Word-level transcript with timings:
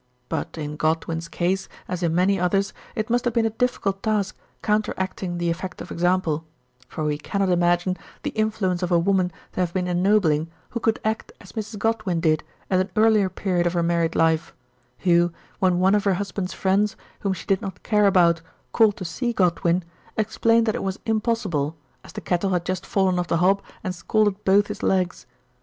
But 0.29 0.57
in 0.57 0.77
Godwin's 0.77 1.27
case, 1.27 1.69
as 1.87 2.01
in 2.01 2.15
many 2.15 2.39
others, 2.39 2.73
it 2.95 3.11
must 3.11 3.23
have 3.25 3.35
been 3.35 3.45
a 3.45 3.51
difficult 3.51 4.01
task 4.01 4.35
counteracting 4.63 5.37
the 5.37 5.51
effect 5.51 5.79
of 5.79 5.91
example; 5.91 6.43
for 6.87 7.03
we 7.05 7.19
cannot 7.19 7.49
imagine 7.49 7.95
the 8.23 8.31
influence 8.31 8.81
of 8.81 8.91
a 8.91 8.97
woman 8.97 9.31
to 9.53 9.59
have 9.59 9.75
been 9.75 9.85
ennobling 9.85 10.49
who 10.71 10.79
could 10.79 10.99
act 11.05 11.31
as 11.39 11.51
Mrs. 11.51 11.77
Godwin 11.77 12.19
did 12.19 12.43
at 12.71 12.79
an 12.79 12.89
early 12.95 13.29
period 13.29 13.67
of 13.67 13.73
her 13.73 13.83
married 13.83 14.15
life; 14.15 14.55
who, 15.01 15.31
when 15.59 15.77
one 15.77 15.93
of 15.93 16.05
her 16.05 16.15
husband's 16.15 16.51
friends, 16.53 16.95
whom 17.19 17.33
she 17.33 17.45
did 17.45 17.61
not 17.61 17.83
care 17.83 18.07
about, 18.07 18.41
called 18.71 18.97
to 18.97 19.05
see 19.05 19.31
Godwin, 19.33 19.83
ex 20.17 20.35
plained 20.35 20.65
that 20.65 20.73
it 20.73 20.81
was 20.81 20.97
impossible, 21.05 21.77
as 22.03 22.11
the 22.13 22.21
kettle 22.21 22.49
had 22.49 22.65
just 22.65 22.87
fallen 22.87 23.19
off 23.19 23.27
the 23.27 23.37
hob 23.37 23.61
and 23.83 23.93
scalded 23.93 24.43
both 24.45 24.65
his 24.65 24.81
legs. 24.81 25.27